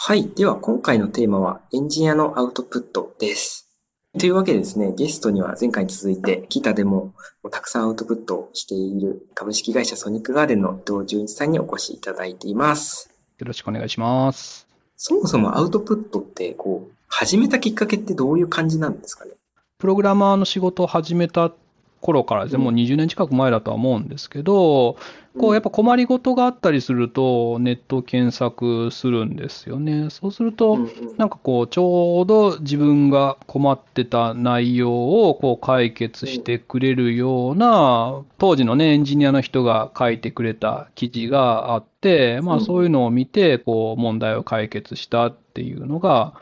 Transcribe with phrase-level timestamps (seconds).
[0.00, 0.28] はい。
[0.28, 3.68] では、今回のテーマは、エンジニアのアウトプットです。
[4.16, 7.14] というわけでですね、ゲストには前回に続いて、キータでも
[7.50, 13.10] たくさんアウトプットをしている株式会社ソニックガーデンの伊藤純一さんにお越しいただいています。
[13.38, 14.68] よろしくお願いします。
[14.96, 19.32] そもそもアウトプットって、こう、始めたきっかけってどういう感じなんですかね？
[19.78, 21.52] プログラマーの仕事を始めた
[22.00, 24.96] 頃からですね、もう20年近く前だとは思うんですけど、
[25.38, 30.10] こうやっぱ困りごとがあったりすると、ネット検索するんですよね。
[30.10, 30.78] そうすると、
[31.16, 46.34] なんかこう、ちょうど自分が困ってた内容をこう解決してくれるような、当時のね、エンジニアの人が書いてくれた記事があって、まあそういうのを見て、こう、問題を解決したっていうのが、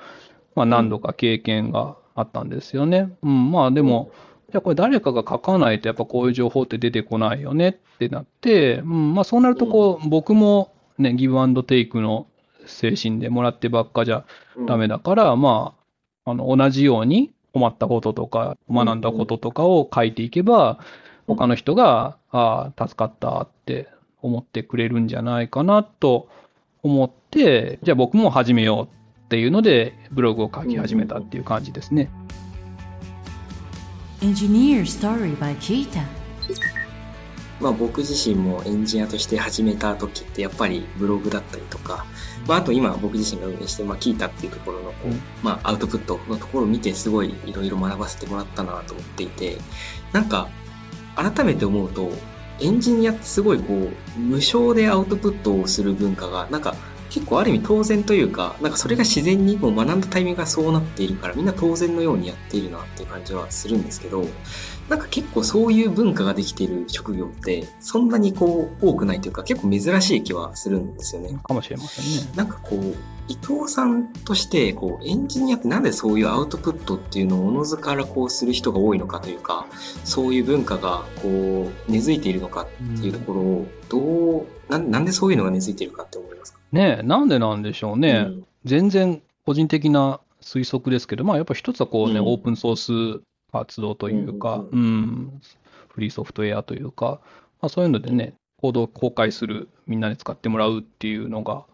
[0.55, 3.15] まあ何度か経験があったんですよね。
[3.23, 4.11] うん、まあでも、
[4.51, 12.27] じゃあこれ誰かが書かないとやっぱこういう情報って出てこないよねってなって、うん、まあそうなるとこう、僕もね、ギブアンドテイクの
[12.67, 14.25] 精神でもらってばっかじゃ
[14.67, 15.75] ダメだから、ま
[16.25, 20.79] あ、あの、同じように困ったこととか、学んだこととかを書いていけば、
[21.27, 23.89] 他の人が、ああ、助かったって
[24.23, 26.29] 思ってくれるんじゃないかなと
[26.83, 32.11] 思って、じゃあ僕も始めようっていうので、ブログを書き始めたっていう感じですね。
[34.21, 36.03] Engineer Story by Kita
[37.61, 42.05] まあ僕自身もエンジニアとして始めた時ってやっぱりブログだったりとか、
[42.47, 49.57] まあ、あと今僕自身が運営して、まあ、聞いたっていうところのこう、まあ、アウトプットのところを見てすごいいろいろ学ばせてもらったなと思っていて、
[50.13, 50.49] なんか
[51.15, 52.11] 改めて思うと、
[52.61, 56.77] エンジニアってすごいこう、無償でアウトプットをする文化が、なんか
[57.17, 64.27] 結構ある意味当然というか、なんかそれが自然にもう学んだタイミングがそうなっているから、みんな当然のようにやっているなっていう感じはするんですけど、
[64.91, 71.39] なんか結構そういう文化ができている職業って、そんなにこう多くないというか、結構珍しい気はするんですよね。
[71.43, 72.31] かもしれませんね。
[72.37, 72.95] なんかこう、
[73.29, 79.67] 伊藤さんとして、こう、エンジニアってなんでそういうアウトプットっていうのをおのずからこうする人が多いのかというか、
[80.05, 86.56] そういう文化がこう、根付いているのかっていうところを、どう、ななんでそういうのが根付いているかって思いますか？
[86.73, 88.27] ねなんでなんでしょうね。
[88.29, 93.23] うん、全然個人的な推測ですけど、まあやっぱ一つはこうね、うん、オープンソース
[93.53, 95.41] 活動というか、うん、うん、
[95.89, 97.21] フリーソフトウェアというか、
[97.61, 101.65] まあそういうのでね、コードを公開する、みんなで使ってもらうっていうのが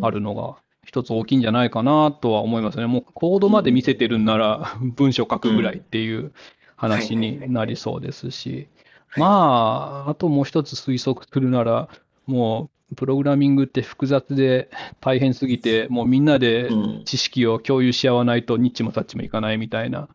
[0.00, 2.86] あるのが、一つ大きいんじゃないかなとは思いますね。
[2.86, 6.32] もうコードまで見せてるんなら、文章書くぐらいっていう
[6.76, 8.68] 話になりそうですし、
[9.16, 11.88] まあ、あともう一つ推測するなら、
[12.32, 14.70] もう、プログラミングって複雑で
[15.00, 16.68] 大変すぎて、もうみんなで
[17.04, 20.08] 知識を共有し合わないとニッチもサッチもいかないみたいな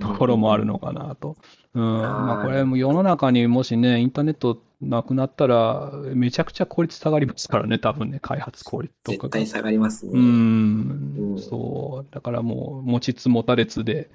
[0.00, 1.36] ところもあるのかなと。
[1.74, 1.82] うん。
[1.82, 9.28] まあこれも世の中にもしね、インターネットなくなったら、めちゃくちゃ効率下がりますからね、多分ね、開発効率とか。
[9.28, 10.12] 絶対下がりますね。
[10.14, 11.36] うん。
[11.38, 12.14] そう。
[12.14, 14.10] だからもう、持ちつ持たれつで、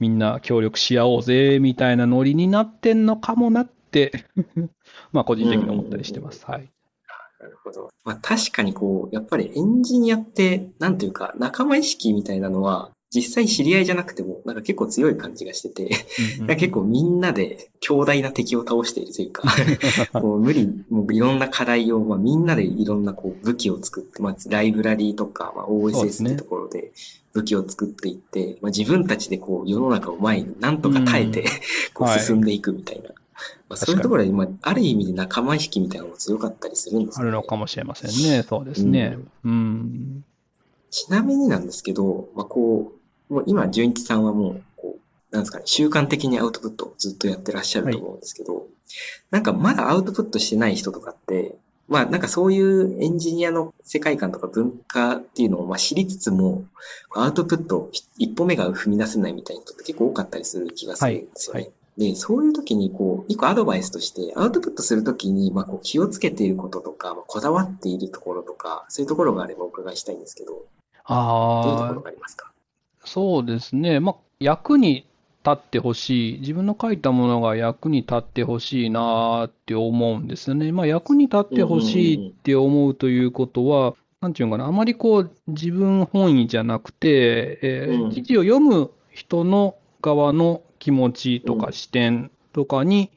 [0.00, 4.12] みんな協力し合おうぜ、みたいなノリになってんのかもなって
[5.12, 6.44] まあ個人的に思ったりしてます。
[6.46, 6.68] はい。
[7.40, 7.90] なるほど。
[8.04, 15.88] まあ確かにこう、やっぱりエンジニアって、なんというか、仲間意識みたいなのは、実際知り合いじゃなくても、なんか結構強い感じがしてて、
[16.40, 19.48] うんうん、結構みんなで強大な敵を倒しているというか、
[20.20, 26.92] もう無理、もういろんな課題を、まあ、みんなでいろんなこう武器を作って、まあ、ライブラリーとか、まあ、OSS ってところで
[27.32, 31.46] 武器を作っていって、まあ、自分たちでこう世の中を前になんとか耐えて、
[31.94, 33.10] こう進んでいくみたいな。
[33.68, 37.22] まあ、そういうところで、まあ、ある意味で仲間意識みたいなのも強かったりするんですね。
[37.22, 38.42] あるのかもしれませんね。
[38.42, 39.18] そうですね。
[39.44, 39.50] うん。
[39.50, 40.24] うん、
[40.90, 42.92] ちなみになんですけど、まあ、こ
[43.30, 48.64] う、もう今、純一さんはもう、こう、なんですかね、習慣的にアウトプットをずっとやってらっしゃると思うんですけど、はい、
[49.30, 51.56] なんかまだアウトプットしてない人とかって、
[51.88, 56.64] まあなんかそういうエンジニアの世界観とか文化っていうのをまあ知りつつも、
[57.14, 61.60] アウトプット一歩目が踏み出せないみたいな人って結構多かったりする気がするんですよね。
[61.60, 70.64] はいはいで、そういう時に、こう、一個アドバイスとして、アウトプットするときに、まあ、こう、気をつけていることとか、まあ、こだわっているところとか、そういうところがあればお伺いしたいんですけど、
[71.04, 71.62] ああ。
[71.64, 72.52] どういうところがありますか？
[73.04, 73.98] そうですね。
[73.98, 75.06] まあ、役に
[75.44, 76.40] 立ってほしい。
[76.40, 80.70] 自分の書いたものが役に立ってほしいなって思うんですよね。
[80.70, 93.10] まあ、役に立ってほしいって思うということは、なんていうのかな、あまりこう、自分本位じゃなくて、えー、記事を読む人の側の気持ちとか視点とかに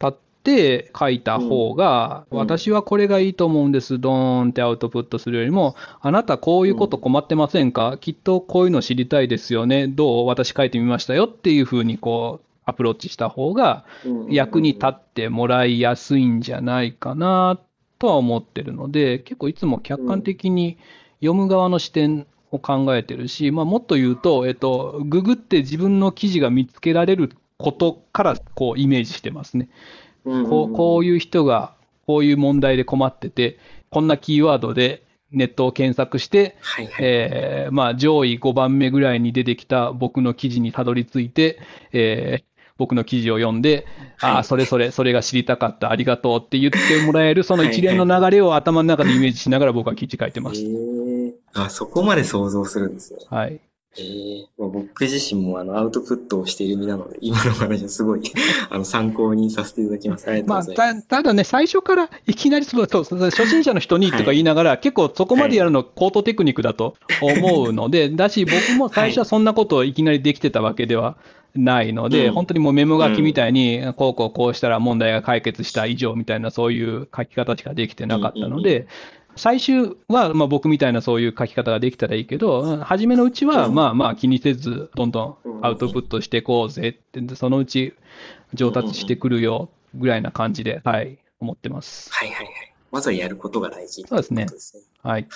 [0.00, 7.96] 立って書いた方が、私はこれがいいと思うんです、ドーンってアウトプットするよりも、あなたこういうこと困ってませんか？
[8.00, 9.86] きっとこういうの知りたいですよね。
[9.86, 13.84] どう私書いてみましたよっていうふうにこう、アプローチした方が
[14.28, 17.58] 役に立ってもらいやすいんじゃないかな
[17.98, 20.78] とは思ってるので、結構いつも客観的に
[21.20, 29.68] 読む側の視点を考えてるし、まあ、もっと言うと、えっと、ググって自分の記事が見つけられることからこうイメージしてますね。
[30.24, 31.74] こうこういう人が
[32.06, 33.58] こういう問題で困ってて、
[33.90, 35.02] こんなキーワードで
[35.32, 41.58] ネットを検索して、はいはい、えー、まあ、上位5番目ぐらいに出てきた僕の記事にたどり着いて、
[41.92, 42.44] えー、
[42.76, 43.86] 僕の記事を読んで、
[44.18, 50.62] はい、ああ、それそれ、それが知りたかった、ありがとうって言ってもらえる、その一連の流れを頭の中でイメージしながら僕は記事書いてます。
[51.54, 53.20] あ、そこまで想像するんですね。
[53.28, 53.60] はい。
[53.98, 58.22] ええー、僕自身もあのアウトプットをしている身なので、 今の話はすごい
[58.70, 60.30] あの参考にさせていただきます。
[60.30, 60.78] ありがとうございます。
[60.78, 71.16] まあ、たただね、最初からいきなりその初心者の人にとか言いながら、はい、結構そこまでやるの高等テクニックだと思うので、はい、だし僕も最初はそんなことをいきなりできてたわけでは
[71.54, 78.86] ないので、本当にもうメモ書きみたいに、こうこうこうしたら問題が解決した以上みたいなそういう書き方しかできてなかったので、
[79.36, 87.94] 最終は、まあ、僕みたいなそういう書き方ができたらいいけど、初めのうちは、まあまあ気にせず、どんどんアウトプットしていこうぜって、そのうち
[88.54, 92.10] 上達してくるよぐらいな感じで、はい、思ってます。
[92.12, 92.74] はいはいはい。
[92.90, 94.46] まずはやることが大事、ね、そうですね。
[95.02, 95.26] はい。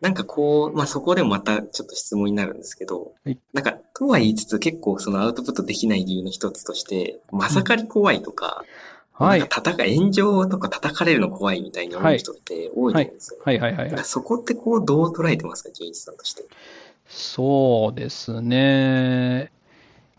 [0.00, 9.48] なんかこう、まあそこでもまたちょっと質問になるんですけど、はい、なんか、とは言いつつ結構そのアウトプットできない理由の一つとして、まさかり怖いとか、うんはい。
[9.48, 13.40] 叩か、炎上とか叩かれるの怖いみたいに思う人って多いと思うんですよ。
[13.44, 14.04] はい、はい、はいはい。
[14.04, 16.44] そこってこう、どう捉えてますか、純一さんとして。
[17.08, 19.50] そうですね。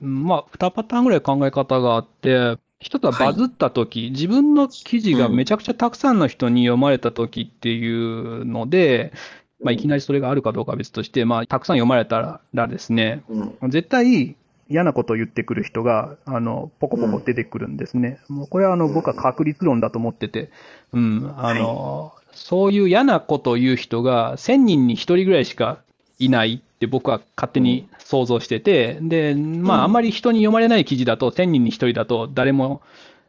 [0.02, 9.12] まあ、二パターンぐらい考え方があって、一つはバズった時、はい、自分の記事がめちゃくちゃたくさんの人に読まれた時っていうので、
[9.60, 14.36] うん、まあ、いきなりそれがあるかどうかは別として、まあ、たくさん読まれたらですね、うん、絶対、
[14.70, 18.20] 嫌なことを言ってくる人が、あの、ポコポコ出てくるんですね。
[18.30, 20.50] うん、もうこれはあの、僕は確率論だと思ってて、
[20.94, 25.80] うん、あの、はい、そういう嫌なことを言う人が1000人に1人ぐらいしか
[26.20, 29.92] いないって僕は勝手に想像してて、で、まあ、あん。
[29.92, 32.82] まり人に読まれない記事だと、1000人に1人だと誰も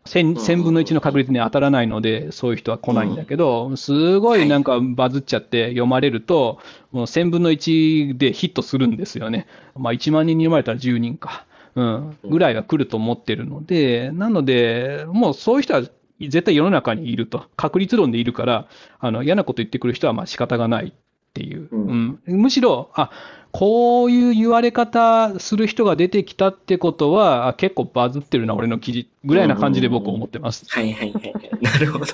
[0.06, 6.58] 1000, 1000分の1の確率に当たらないので、そういう人は来ないんだけど、すごいなんかバズっちゃって読まれると、
[6.90, 9.46] もう1000分の1でヒットするんですよね。
[9.76, 11.46] まあ1万人に読まれたら10人か。
[11.76, 15.82] うん、ぐらいが来ると思ってるので、なので、もうそういう人は
[16.20, 17.44] 絶対世の中にいると。
[17.56, 18.66] 確率論でいるから、
[18.98, 20.92] あの、嫌なこと言ってくる人はまあ仕方がないっ
[21.32, 21.68] ていう。
[21.70, 23.10] うん、うん、むしろ、あ、
[23.52, 30.66] こういう言われ方する人が出てきたってことは、結構バズってるな、俺の記事ぐらいな感じで僕は思ってます。
[30.68, 31.34] はいはいはい。
[31.60, 32.06] なるほど。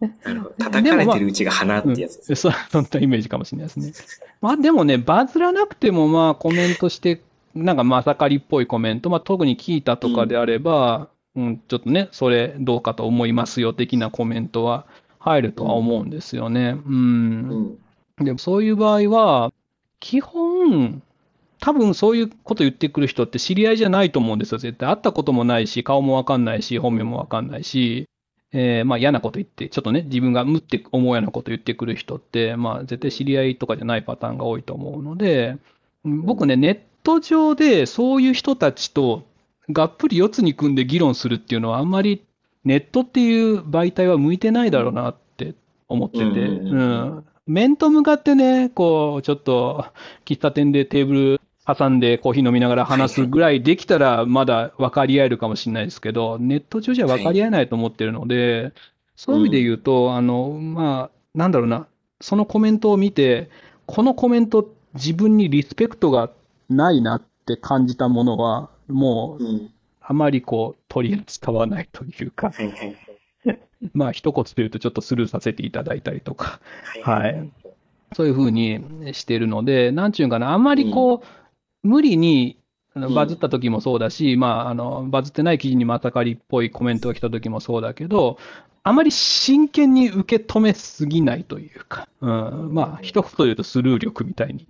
[0.24, 0.54] なるほど。
[0.56, 3.92] 叩かれてるうちが花ってやつです、ね、そう、そんなイメージかもしれないですね。
[4.40, 7.20] まあでもね、バズらなくてもまあコメントして、
[7.54, 14.86] なんかまさかりっぽいコメント、まあ特に聞いたとかであれば、うん、うん、ちょっとね、それどうかと思いますよ的なコメントは
[15.18, 16.76] 入るとは思うんですよね。
[16.86, 17.76] うん。
[18.18, 19.52] うん、でもそういう場合は、
[20.00, 21.02] 基本、
[21.60, 24.88] 多分そういうこと言ってくる人って知り合いじゃないと思うんですよ、絶対。
[24.88, 28.08] 会ったこともないし、顔もわかんないし、本名もわかんないし、
[28.52, 35.56] えー、まあ嫌なこと言って、ちょっとね、自分がむって思うようなこと言ってくる人って、まあ絶対知り合いとかじゃないパターンが多いと思うので、
[36.04, 39.24] 僕ね、ネット上でそういう人たちと
[39.70, 42.24] がっぷり四つに組んで議論するっていうのはあんまり
[42.64, 45.54] ネットっていう媒体は向いてないだろうなって
[45.88, 49.86] 思ってて、うん、面と向かってね、こう、ちょっと、
[50.24, 58.72] 喫茶店でテーブル挟んでコーヒー飲みながら話すぐらいできたら、まだ分かり合えるかもしれないですけど、ネット上じゃ分かり合えないと思ってるので、
[59.16, 61.88] そういう意味で言うと、あの、まあ、なんだろうな、
[62.20, 63.50] そのコメントを見て、
[63.86, 66.30] このコメント、自分にリスペクトが
[66.68, 72.52] ないなって感じたものは、もう、あまりこう、取り扱わないというか、
[73.94, 76.60] まあ、一言で言うとちょっとスルーさせていただいたりとか、
[77.02, 77.50] はい。
[78.14, 78.80] そういうふうに
[79.12, 82.56] してるので、なんちゅうかな、あんまりこう、無理に、
[83.14, 88.36] バズった時もそうだし、まあ、あの、バズってない記事にまたかりっぽいコメントが来た時もそうだけど、
[88.82, 94.66] あまり真剣に受け止めすぎないというか、うん、まあ、一言言うとスルー力みたいに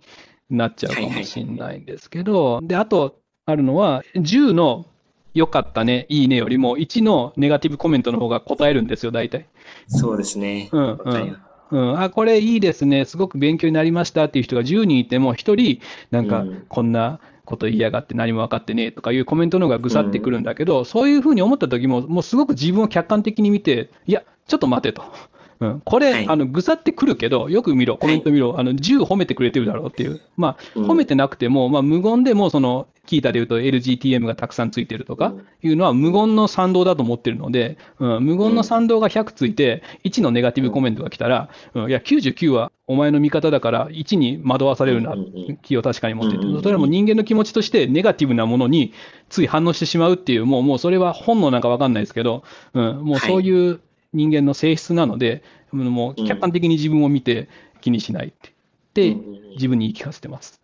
[0.50, 4.86] なっちゃうかもしれないんですけど、で、あと、あるのは、10の
[5.34, 9.46] 良かったね、いいねよりも、1のネガティブコメントの方が答えるんですよ、大体。
[9.88, 10.68] そうですね。
[10.72, 11.36] うん、うん。
[11.70, 25.02] うん、あ、これいいですね、すごく勉強になりましたっていう人が10人いても、1人、なんか、こんなこと言いやがって何も分かってねとかいうコメントの方がぐさってくるんだけど、うん、そういうふうに思った時も、もうすごく自分を客観的に見て、いや、ちょっと待てと。
[25.60, 30.20] うん、これ、はい、あの、ぐさってくるけど、よく見ろ、コメント見ろ、あの、10褒めてくれてるだろうっていう。
[30.38, 45.16] まあ、褒めてなくても、まあ、無言でも、その、キータで言うと LGTM がたくさんついてるとかいうのは無言の賛同だと思ってるので、うん、無言の賛同が100ついて、1のネガティブコメントが来たら、うん、いや、99はお前の味方だから1に惑わされるな、
[45.62, 48.92] 気を確かに持ってて、それはもう人間の気持ちとしてネガティブなものに
[49.28, 53.80] つい反応してしまうっていう、もう、もうそれは本能なんかわかんないですけど、うん、もうそういう
[54.12, 57.48] 人間の性質なので、もう客観的に自分を見て
[57.80, 58.52] 気にしないって。
[58.94, 59.16] で、
[59.54, 60.59] 自分に言い聞かせてます。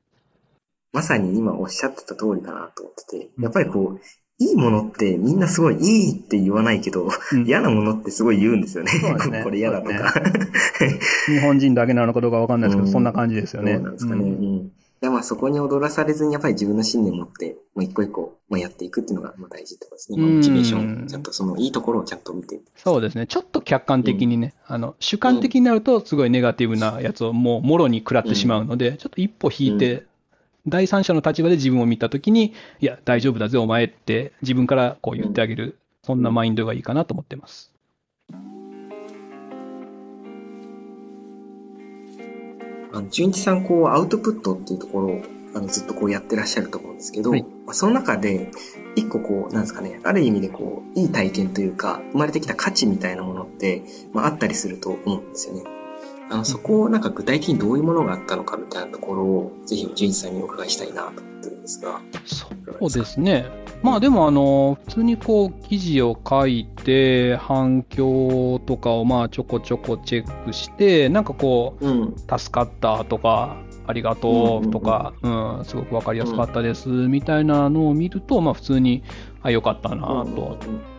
[0.92, 4.00] まさに今おっしゃってた通りだなと思ってて、やっぱりこう、
[4.38, 8.92] いいものってみんなすごいいいって言わないけど、うん、嫌なものってすごい言うんですよね。
[9.30, 10.00] ね これ嫌だとか、ね。
[11.26, 13.76] 日本人だけなのかどうかわかんないですけど、うん、そんな感じですよね。
[13.76, 14.24] そうなんですかね。
[14.24, 14.72] うん。
[15.00, 20.18] でまあそこに踊らされずにやっぱり自分の信念を持って、もう一個一個、まあ、やっていくっていうのがまあ大事ってことですね。
[20.18, 21.06] モチベーション。
[21.06, 22.60] ちゃんとそのいいところをちゃんと見て。
[22.76, 23.26] そうですね。
[23.26, 30.06] ちょっと客観的にね、あの、主観的になるとすごいネガティブなやつをもうもろに食らってしまうので、ちょっと一歩引いて、
[30.68, 37.72] 第三者の立場で自分を見たときに、いや、大丈夫だぜ、お前って自分からこう言ってあげる、そんなマインドがいいかなと思ってます。
[42.92, 45.22] あの、純一さん、こう、アウトプットっていうところを、
[45.54, 48.50] あの、ずっとこうやってらっしゃると思うんですけど、はい、まあ、その中で、
[48.96, 53.82] 一個こう、なんですかね、ある意味でこう、いい体験というか、生まれてきた価値みたいなものって、
[54.12, 55.75] まあ、あったりすると思うんですよね。
[56.28, 62.00] あの、そこをなんか具体的にどういうものがあったのかみたいなところを、ぜひ、純一さんにお伺いしたいなと思ってるんですが。
[62.80, 63.46] そうですね。
[63.82, 73.56] まあでもあの、普通にこう記事を書いて、反響とかをまあちょこちょこチェックして、なんかこう、うん、助かったとか、
[73.86, 79.02] ありがとうとか、うん、うん、すごくわかりやすかったです、みたいなのを見ると、まあ普通に、
[79.42, 80.58] あ、よかったなと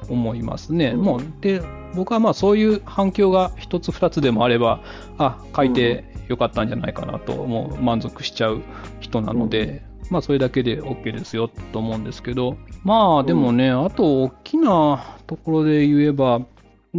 [0.09, 0.93] 思いますね。
[0.93, 1.61] もう、で、
[1.95, 4.81] 僕はまあそういう反響が一つ二つでもあれば、
[5.17, 8.61] あ、書いてよかったんじゃないかなと、もう満足しちゃう
[8.99, 16.41] 人なので、まあそれだけで OK ですよと思うんですけど、まあでもね、あと大きなところで言えば、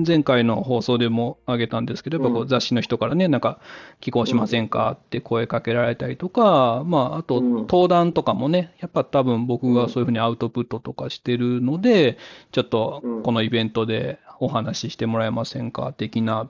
[0.07, 3.59] 前回の放送でも挙げたんですけど、やっぱこう雑誌の人からね、なんか、
[4.01, 4.93] 寄稿しませんか？
[4.93, 12.19] って声かけられたりとか、まあ、あと、登壇とかもね、やっぱ多分僕がそういうふうにアウトプットとかしてるので、
[12.53, 15.93] ちょっとこのイベントでお話ししてもらえませんか？
[15.93, 16.49] 的な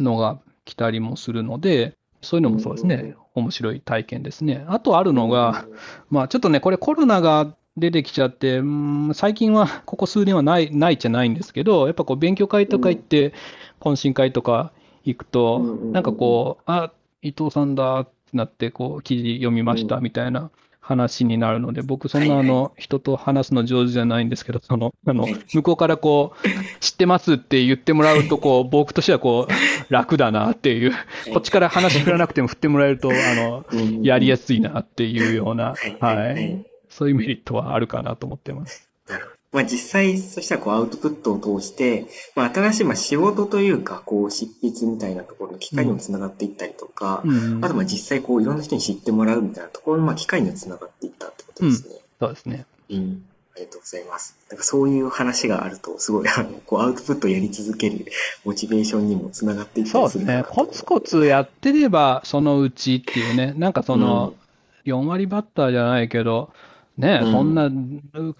[0.00, 4.64] のが来たりもするので、そういうのもそうですね、面白い体験ですね。
[4.68, 5.66] あとあるのが、
[6.10, 13.32] まあちょっとね、これコロナが出てきちゃって、うん、最近は ここ数年はない、ないじゃないんですけど、やっぱこう勉強会とか行って、
[13.80, 14.72] 懇親会とか
[15.04, 15.60] 行くと、
[15.92, 20.50] なんかこう、あ、伊藤さんだってなって、こう、記事読みましたみたいな
[20.80, 30.92] 話になるので、僕そんなあの、人と話すの上手じゃないんですけど、その、あの、向こうからこう、知ってますって言ってもらうと、こう、僕としてはこう、楽だなっていう、
[31.32, 33.64] こっちから話振らなくても振ってもらえると、あの、
[34.02, 36.73] やりやすいなっていうような、はい。
[36.96, 38.88] そういうメリットはあるかなと思ってます。
[39.08, 39.36] なるほど。
[39.50, 51.94] まあ実際、そしたらこうアウトプットを通して、まあ新しいまあ仕事というか、こう執筆みたいなところの機会にもつながっていったりとか、うん、あとまあ実際こういろんな人に知ってもらうみたいなところのまあ機会にもつながっていったってことですね。
[51.94, 52.66] うん、そうですね。
[52.90, 53.24] うん。
[53.56, 54.36] ありがとうございます。
[54.50, 58.04] なんかそういう話があると、すごい、あの、こう、アウトプットやり続ける
[58.44, 60.44] モチベーションにもつながっていったりするそうですね。
[60.48, 64.34] コツコツやってれば、そのうちっていうね、なんかその、
[64.86, 66.52] 4割バッターじゃないけど、
[66.96, 67.70] ね、うん、そんな、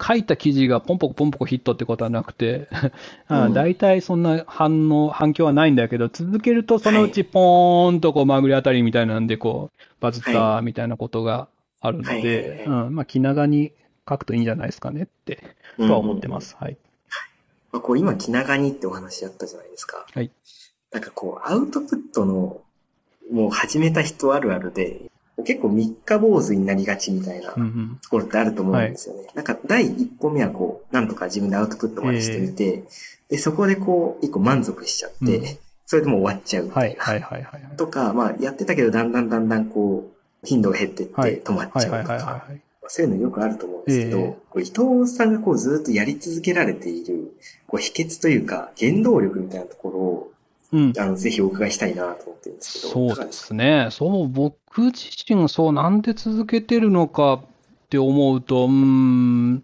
[0.01, 2.69] 書いた記事がポンポコポンポコヒットってことはなくて、
[3.53, 11.49] 大体そんな反応、反響はないんだけど、続けるとそのうちポーンとこう、まぐりあたりみたいなんで、こう、バズったみたいなことが
[11.81, 13.73] あるので、うん、まあ、気長に
[14.07, 15.43] 書くといいんじゃないですかねって、
[15.77, 16.55] とは思ってます。
[16.57, 16.77] はい。
[17.73, 20.05] まあ、こう、今、気長にってお話あったじゃないですか。
[20.13, 20.31] はい。
[20.91, 22.61] なんかこう、アウトプットの、
[23.31, 25.11] もう始めた人あるあるで、
[25.43, 27.59] 結構三日坊主になりがちみたいなと
[28.09, 29.19] ころってあると思うんですよね。
[29.19, 32.83] うんうんはい、なんか第一歩目はこう、なんとか自分でアウトプットまでしてみて、
[33.29, 37.03] で、そこでこう、一個満足しちゃって、うん、それでもう終わっちゃうみたいな。
[37.03, 42.45] はいはいはいはい、とか、まあやってたけどだんだんだんだんこう、頻度が減ってって止まっちゃうとか、
[42.87, 47.35] そういうのよくあると思うんですけど、こう伊藤さんがこうずっとやり続けられている、
[47.67, 50.31] こう秘訣というか、原動力みたいなところを、
[50.71, 53.15] うん、あの、ぜひお伺いしたいなと思ってるんですけど。
[53.15, 53.87] そうですね。
[53.91, 57.39] そう、僕自身そうなんで続けてるのかっ
[57.89, 59.63] て思うと、うん、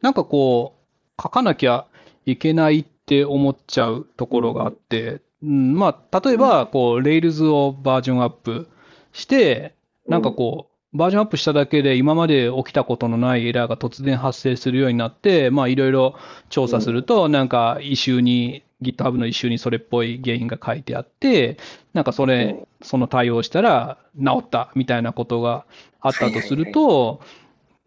[0.00, 1.86] なんかこう、書かなきゃ
[2.26, 8.68] いけないって思っちゃうところがあって、うん、まあ、例えば、こう、レイルズをバージョンアップ
[9.12, 9.74] して、
[10.08, 16.16] なんかこう、バージョンアップしただけで今まで起きたことのないエラーが突然発生するようになって、まあいろいろ
[16.48, 21.58] 調査すると、なんか異臭に、GitHub の異臭にそれっぽい原因が書いてあって、
[21.92, 25.64] なんかそれ、その対応したら治ったみたいなことが
[26.00, 27.20] あったとすると、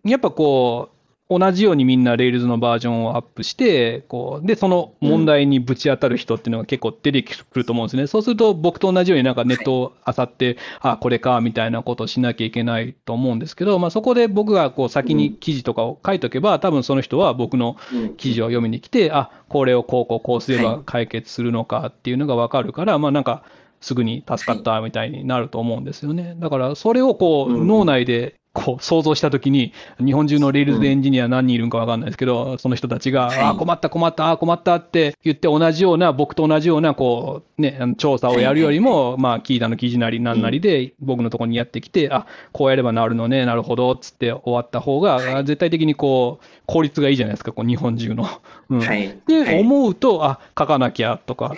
[0.04, 0.93] やっぱこう、
[1.30, 8.08] 同じようにみんな Rails のバージョンをアップして、こう、で、その問題にぶち当たる人っていうのが結構出てくると思うんですね。
[8.08, 17.78] そうすると僕と同じようになんかネットを漁って、あ、これか、みたいなことをしなきゃいけないと思うんですけど、まあそこで僕がこう先に記事とかを書いとけば、多分その人は僕の
[18.18, 23.44] 記事を読みに来て、あ、これをこうこうこうすれば解決するのかっていうのがわかるから、まあなんか、
[23.80, 26.36] すぐに助かったみたいになると思うんですよね。
[26.40, 48.28] だから、それをこう、脳内でこう想像したときに、日本中の Rails エンジニア何人いるんかわかんないですけど、その人たちが、ああ、困った困った、ああ、困ったって言って同じような、僕と同じような、こう、ね、調査をやるよりも、まあ、 Qiita の記事なりなんなりで、僕のところにやってきて、あ、こうやればなるのね、なるほど、つって終わった方が、絶対的にこう、効率がいいじゃないですか、こう、日本中の。
[48.70, 48.80] うん。
[48.82, 51.56] で、思うと、あ、書かなきゃとか、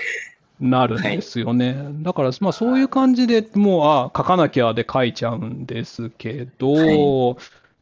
[0.59, 1.73] なるんですよね。
[1.73, 6.97] はい、だから、まあそういう感じでもう、あ書かなきゃで書いちゃうんですけど、はい、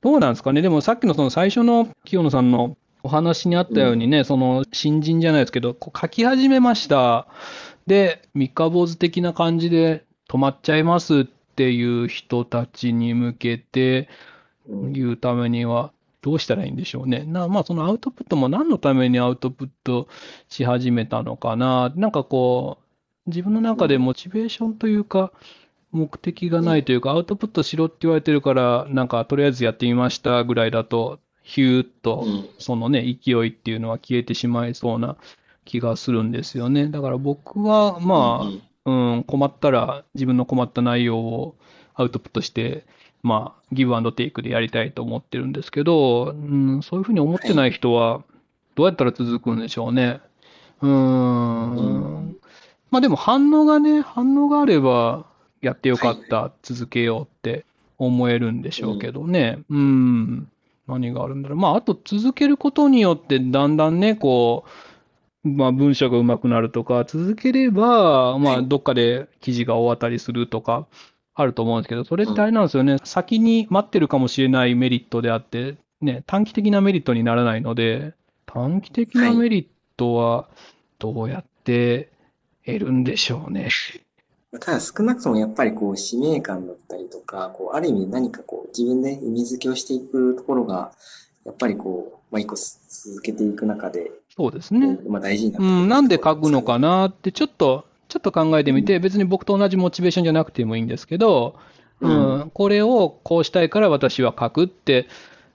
[0.01, 0.61] どうなんですかね。
[0.61, 7.27] でもさっきのその最初の清野さんのお話にあったようにね、うん、その新人じゃないですけど、こう書き始めました。
[7.85, 14.09] で、三日坊主的な感じで止まっちゃいますっていう人たちに向けて
[14.67, 15.91] 言うためには、
[16.23, 17.25] どうしたらいいんでしょうね。
[17.25, 20.07] なまあ、そのアウトプットも何のためにアウトプット
[20.47, 21.91] し始めたのかな。
[21.97, 25.33] なんかこう、自分の中でモチベーションというか、
[25.91, 32.25] 目的がないというか、アウトプットしろって言われてるから、なんかとりあえずやってみましたぐらいだと、ヒューッと、
[32.57, 35.17] そのね、勢いっていうのは消えてしまいそうな
[35.65, 36.87] 気がするんですよね。
[36.87, 38.49] だから僕は、ま
[38.85, 41.55] あ、うん、困ったら自分の困った内容を
[41.93, 42.85] アウトプットして、
[43.23, 48.23] まあ、ギブアンドテイクでやりたいと思ってるんですけど、うん、そういうふうに思ってない人は、
[48.75, 50.19] どうやったら続くんでしょうね。
[50.81, 51.75] うーん。
[51.75, 51.81] う
[52.29, 52.37] ん、
[52.91, 55.25] まあでも反応がね、反応があれば、
[55.61, 57.65] やってよかった、はい、続けようって
[57.97, 59.59] 思えるんでしょうけどね。
[59.69, 60.49] うん、うん
[60.87, 61.57] 何があるんだろう。
[61.57, 64.65] まあ、あと続けることによって、だんだんね、こ
[65.45, 70.87] う、まあ、文章が上手くなるとか、続ければ、まあ、どっかで記事が終わったりするとか、
[71.35, 78.13] あると思うんですけど、それってあれなんですよね、先に待ってるかもしれないメリットであって、ね、短期的なメリットにならないので、
[78.45, 79.65] 短期的なメリッ
[79.97, 80.47] トは
[80.99, 82.09] どうやって
[82.65, 83.69] 得るんでしょうね。
[84.59, 90.91] ただ少なくともやっぱりこう使命感だったりとか、こうある意味何かこう自分で意味付けをしていくところが、
[91.45, 94.99] やっぱりこう、まあ一個続けていく中で、そうですね。
[95.07, 101.55] まあ大事になってくる、うん、なんで書くのかなってちょっとちょっと考えてみて、別に僕と同じモチベーションじゃなくてもいいんですけど、
[101.99, 105.07] うん、これをこうしたいから私は書くって、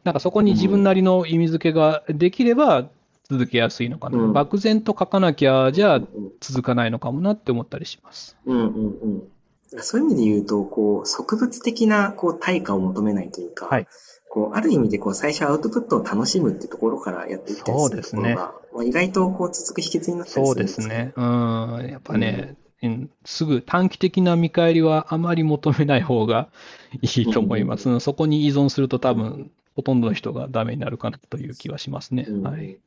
[0.03, 2.89] なんかそこに自分なりの意味付けができれば
[3.31, 4.19] 続けやすいのかな。
[4.19, 6.01] うん、漠然と書かなきゃ、じゃあ
[6.41, 8.37] 続かないのかもなって思ったりします。
[8.45, 9.23] うんうんうん。
[9.77, 13.87] そういう意味で言うと、こう、植物的なこう対価を求めないというか、はい、
[14.39, 21.13] こう、ある意味でこう、最初アウトプットを楽しむっていうところからやっていったりするところが、まあ、意外とこう、続く秘訣になったりするんですそうですね。
[21.17, 21.89] うん。
[21.91, 26.51] やっぱね、うん、すぐ短期的な見返りはあまり求めない方が
[27.03, 27.91] いいと思います。
[27.91, 32.27] うん、そこに依存すると多分、ほとんどの人がダメになるかなという気はしますね。
[32.29, 32.79] うん、はい。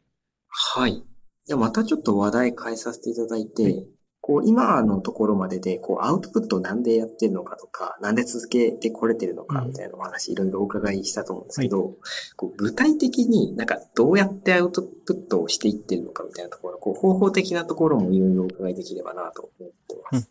[0.48, 1.04] はい。
[1.46, 3.86] じゃあまたちょっと話題変えさせていただいて、
[4.22, 11.94] こう、今のところまでで、こう、アウトプットなんでやってるのかとか、なんで続けてこれてるのかみたいなお話、いろいろお伺いしたと思うんですけど、はい、
[12.36, 20.30] こう具体的になんかどうやってアウトプットをしていってるのかみたいなところ、こう、方法的なところもいろいろお伺いできればなと思ってます。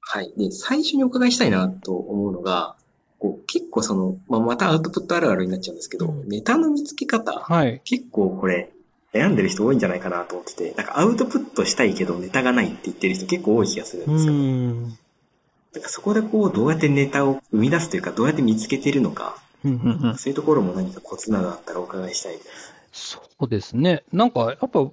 [0.00, 0.34] はい。
[0.36, 2.76] で、最初にお伺いしたいなと思うのが、
[3.18, 8.72] こう結構その、まあ、またアウトプットあるあるになっちゃうんですけど、うん、ネタの見つけ方、はい、結構これ、
[9.12, 14.32] 悩んでる人多いんじゃないかなと思ってて、なんかアウトプットしたいけどネタがないって言ってる人結構多い気がするんですよ。
[14.32, 14.82] ん
[15.74, 22.74] なんかそこでこう、どうやってネタを生み出すというか、どうやって見つけてるのか、そういうところも何かコツなどあったらお伺いしたいです。
[22.92, 24.02] そうですね。
[24.12, 24.90] なんかやっぱ、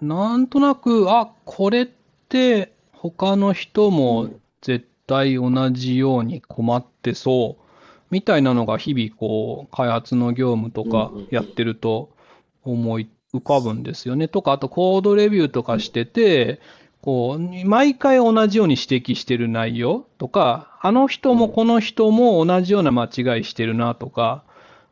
[0.00, 1.88] なんとなく、あ、これっ
[2.28, 4.30] て他の人も
[4.62, 7.64] 絶対同じように困ってそう、
[8.10, 12.10] みたいなのが日々こう、開発の業務とかやってると
[12.64, 14.28] 思い浮かぶんですよね。
[14.28, 16.60] とか、あとコードレビューとかしてて、
[17.00, 24.44] こう、毎回同じように指摘してる内容とか、あの人もこの人も同じような間違いしてるなとか、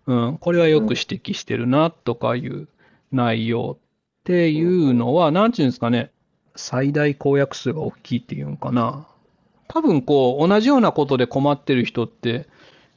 [0.07, 2.66] うん、これはよく指摘してるなとかいう
[3.12, 6.11] 内容っていうのは、なんていうんですかね、
[6.57, 9.07] 最大公約数が大きいっていうのかな。
[9.68, 12.48] 多分こう、同じようなことで困ってる人って、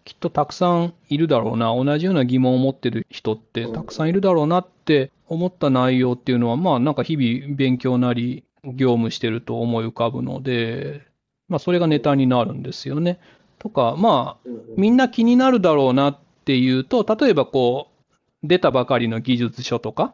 [0.04, 11.02] きっとたくさんいるだろうな、同じような疑問を持ってる人ってたくさんいるだろうなって思った内容っていうのは、まあなんか日々勉強なり業務してると思い浮かぶので、
[11.48, 13.20] まあそれがネタになるんですよね。
[13.60, 20.12] とか、まあみんな気になるだろうなっっていうと、例えばこう、出たばかりの技術書とか、うん、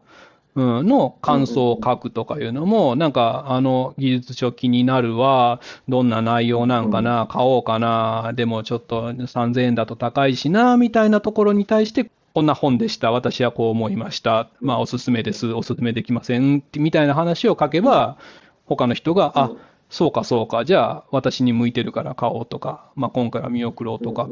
[0.55, 18.17] の感想を書くとかいうのも、なんか、あの技術書気になるわ、どんな内容なんかな、買おうかな、でもちょっと3000円だと高いしな、みたいなところに対して、こんな本でした、私はこう思いました、まあおすすめです、おすすめできません、みたいな話を書けば、
[18.65, 19.51] 他の人が、あ、
[19.89, 20.11] そう。
[20.11, 24.29] かそうか、じゃあ私に向いてるから買おうとか、まあ今回は見送ろうとか、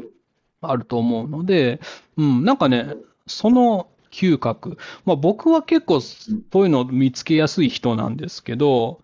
[0.60, 1.80] あると思うので、
[2.16, 2.94] うん、なんかね、
[3.26, 4.78] その嗅覚。
[5.04, 6.16] まあ僕は結構そ
[6.60, 9.00] ういうのを見つけやすい人なんですけど、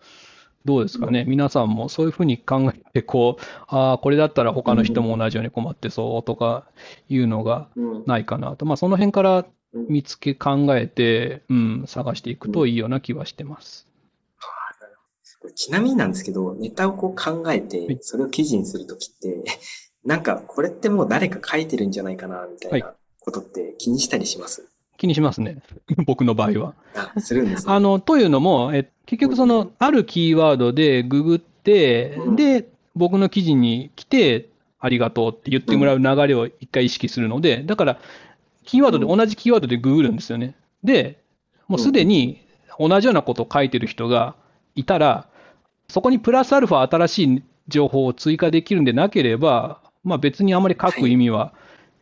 [0.65, 6.65] どうですかね、皆さんもそういうふうに考えて、こう、ああ、これだったら他の人も同じように困ってそうとか
[7.07, 7.67] いうのが
[8.07, 13.87] ないかなと、まあその辺から見つけ考えて、うん、探していくといいような気はしてます。
[15.53, 19.43] ちなみになんですけど、ネタをこう考えて、それを記事にするときって、
[20.03, 24.74] なんかこれってもう誰か書いてるんじゃないかな、みたいなことって気にしたりします、はい
[25.05, 25.57] 気にしますね。
[26.05, 26.73] 僕の場合は。
[26.95, 37.99] あ、するんです、ね、あの、というのも、え結局その、あるキーワードでググって、うん、で、僕の記事に来て、ありがとうって言ってもらう流れを一回意識するので、だから、
[38.65, 40.55] キーワードで、同じキーワードでググるんですよね。
[40.83, 41.19] で、
[41.67, 42.41] もうすでに
[42.79, 44.35] 同じようなことを書いてる人が
[44.75, 45.27] いたら、
[45.87, 51.53] そこにプラスアルファ新しい情報を追加できるんでなければ、まあ別にあまり書く意味は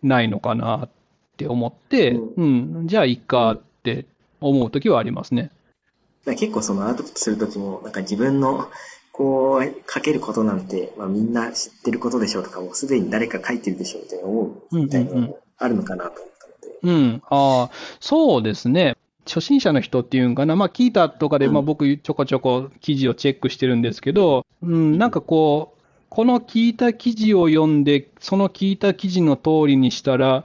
[0.02, 0.90] ないのかなっ
[1.38, 4.06] て思って、うん、うん、じゃあいいかって
[4.42, 5.52] 思うときはありますね。
[6.26, 8.70] 結構そのアウトプットするときも、なんか自分の
[9.12, 16.80] こう書けることなんて、まあみんな知ってることでしょうとか、もうすでに誰か書いてるでしょうって思うみたいなのもあるのかなと思ったので。
[16.84, 18.96] うん、うん、ああ、そうですね。
[19.26, 30.44] 初心者の人っていうんかな、まあ聞いたとかで、まあ僕ちょこちょこ記事をチェックしてるんですけど、うん、なんかこう、この聞いた記事を読んで、その聞いた記事の通りにしたら、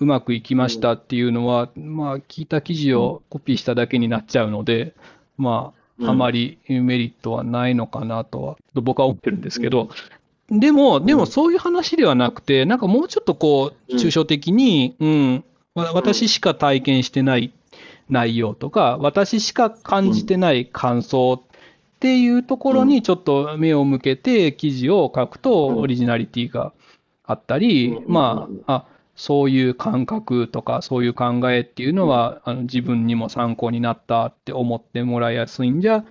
[0.00, 4.94] うまくいきましたっていうのは、まあ、聞いた記事をコピーしただけになっちゃうので、
[5.38, 9.90] まあ、あまりメリットはないのかなとは、僕は思ってるんですけど、
[10.50, 17.52] でも、でもそういう話ではなくて、なんかもうちょっとこう、抽象的に、うん、私しか体験してない
[18.10, 21.40] 内容とか、私しか感じてない感想っ
[22.00, 26.72] ていうところにちょっと目を向けて記事を書くとオリジナリティが
[27.24, 36.04] あったり、まあ、あ、そういう感覚とか、そういう考えっていうのは、あの自分にも参考になったって思ってもらいやすいんじゃ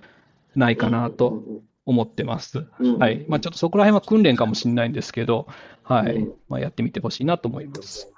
[0.56, 1.42] ないかなと
[1.84, 2.66] 思ってます。
[2.98, 3.24] はい。
[3.28, 5.46] まあちょっとそこら辺は訓練かもしれないんですけど、
[5.82, 6.28] はい。
[6.48, 8.10] まあやってみてほしいなと思います。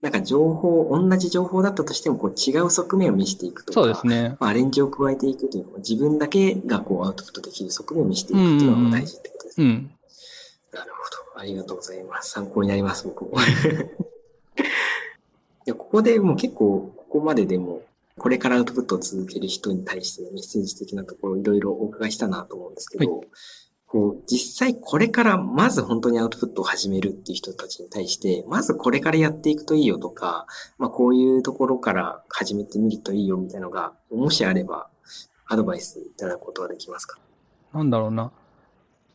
[0.00, 4.36] なんか情報、同じ情報だったとしても、こう違う側面を見せていくとか、そうですね。
[4.40, 9.66] まあ、アレンジを加えていくという自分だけがこうアウトプットできる側面を見せていくというのが大事ってことですね。
[9.66, 9.90] うん、うん、
[10.72, 11.40] なるほど。
[11.40, 12.30] ありがとうございます。
[12.30, 13.32] 参考になります、僕も。
[13.40, 13.42] い
[15.66, 17.82] やここでもう結構、ここまででも、
[18.18, 23.28] これからアウトプットを続ける人に対してメッセージ的なところいろいろお伺いしたなと思うんですけど、はい、
[23.86, 30.46] こう、実際これからまず本当にアウトプットを始めるっていう人たちに対して、まずこれからやっていくといいよとか、
[30.78, 34.88] まあこういうところから始めてみるといいよみたいなのが、もしあれば、
[35.46, 37.18] アドバイスいただくことはできますか？
[37.72, 38.32] なんだろうな。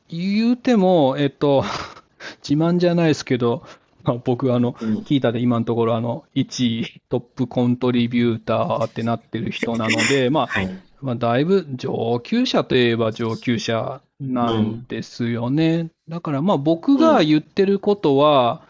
[0.09, 1.63] 言うても、えっと、
[2.47, 3.63] 自慢じゃないですけど、
[4.03, 10.69] まあ、僕、あの、うん、聞いたで今のところ、あの、1位トップコントリビューターってなってる人なので、まあ、はい、
[11.01, 15.75] まあ、だいぶ上級者といえば上級者なんですよね。
[15.77, 18.61] うん、だから、まあ、僕が言ってることは、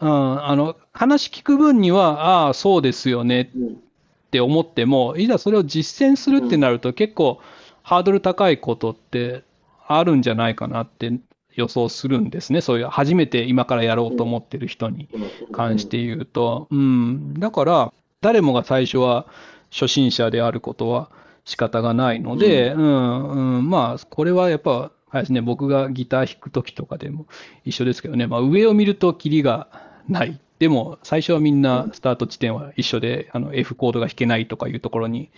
[0.00, 7.40] うん、あの、話聞く分には、ああ、そうですよねって思っても、いざそれを実践するってなると、結構、
[7.82, 9.42] ハードル高いことって
[9.88, 11.12] あるんじゃないかなって
[11.54, 12.60] 予想するんですね。
[12.60, 15.08] そういう初めて今からやろうと思ってる人に
[15.52, 16.68] 関して言うと。
[16.70, 17.34] うん。
[17.34, 19.26] だから、誰もが最初は
[19.70, 21.10] 初心者であることは
[21.44, 27.26] 仕方がないので、うん、うん、まあ、これはやっぱ、あれですね、僕がギター弾くときとかでも
[27.64, 29.68] 一緒ですけどね、まあ、上を見るとキリが
[30.08, 30.38] ない。
[30.58, 35.30] でも、最初はみんなスタート地点は一緒で、あの、F コードが弾けないとかいうところに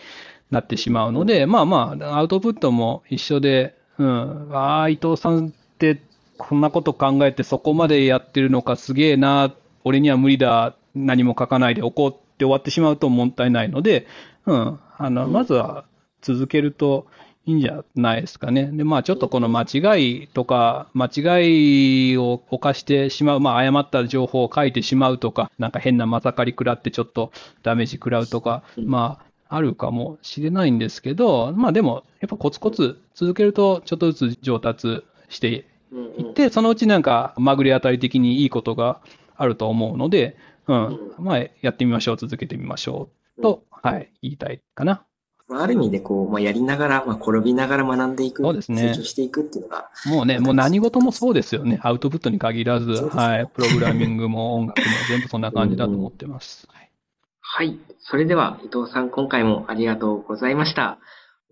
[0.51, 6.03] なってしまうので、まあまあ、アウトプットも一緒で、うん、ああ、伊藤さんって
[6.39, 9.55] こんなこと考えてそこまでやってるのかすげえな、
[9.85, 14.07] 俺には無理だ、何も書かないでおこうって終わってしまうともったいないので、
[14.47, 15.85] うん、あの、まずは
[16.23, 17.07] 続けると
[17.47, 18.71] いいんじゃないですかね。
[18.73, 35.67] で、まあちょっとこの間違いとか、間違いを犯してしまう、まあ誤った情報を書いてしまうとか、なんか変なまさかり食らってちょっとダメージ食らうとか、まああるかもしれないんですけど、まあでも、やっぱコツコツ続けると、ちょっとずつ上達して
[36.19, 39.01] いって、そのうちなんか、まぐれ当たり的にいいことが
[39.37, 41.13] あると思うので、うん。
[41.19, 45.05] まあ、やってみましょう、続けてみましょうと、はい、言いたいかな。
[45.51, 49.91] ある意味でこう、まあ、やりながら、まあ、転びながら学んでいく、そうですね、成長していくっていうのが。
[50.07, 51.79] もうね、もう何事もそうですよね。
[51.83, 56.67] アウトプットに限らず、ね、はい、プログラミングも音楽も全部そんな感じだと思ってます。
[56.73, 56.84] はい、
[57.47, 57.79] はい。
[58.01, 60.99] それでは、伊藤さん、今回もありがとうございました。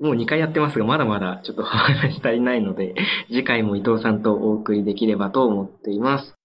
[0.01, 2.95] もう2回やってますが、まだまだちょっとお 話し足りないので、
[3.29, 6.39] 次回も伊藤さんとお送りできればと思っています。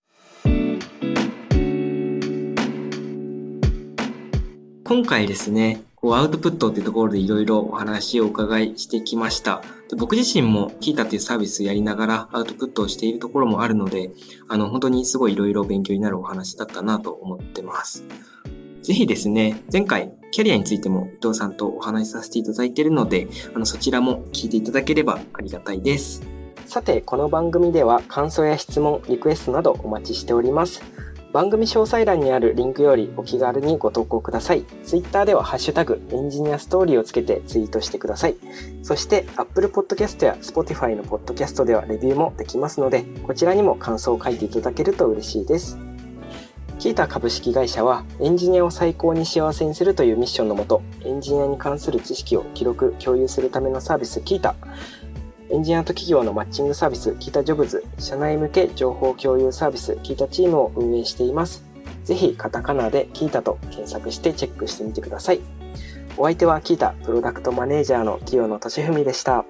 [4.84, 9.62] 今回ですね、こうアウトプットっていうところでいろいろお話をお伺いしてきました。
[9.90, 14.12] で僕自身もキータっていうサービスやりながらアウトプットをしているところもあるので、
[14.50, 18.04] あの本当にすごいいろいろ勉強になるお話だったなと思ってます。
[18.88, 26.26] ぜひですね、前回キャリアについても伊藤さんとお話しさせていただいているので、あのそちらも聞いていただければありがたいです。
[26.66, 30.82] さて、この番組では感想や質問、リクエストなどお待ちしております。
[31.34, 34.64] 番組詳細欄にあるリンクよりお気軽にご投稿ください。
[34.86, 38.38] Twitter ではハッシュタグエンジニアストーリーをつけてツイートしてください。
[38.84, 45.78] そして Apple Podcast や Spotify の Podcast ではレビューもできますので、こちらにも感想を書いていただけると嬉しいです。
[46.80, 54.56] キータ株式会社はエンジニアを最高に幸せにするというミッションのもと、エンジニアに関する知識を記録、共有するためのサービスキータ。
[55.50, 61.64] エンジニアと企業のマッチングサービス、キータジョブズ、社内向け情報共有サービス、キータチームを運営しています。
[62.04, 65.42] ぜひ、カタカナでキータと検索してチェックしてみてください。
[66.16, 69.46] お相手はキータプロダクトマネージャーの清野俊文でした。